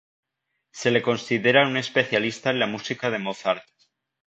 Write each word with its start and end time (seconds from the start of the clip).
Se 0.71 0.89
le 0.89 1.03
considera 1.03 1.67
un 1.67 1.77
especialista 1.77 2.49
en 2.49 2.57
la 2.57 2.65
música 2.65 3.11
de 3.11 3.19
Mozart. 3.19 3.63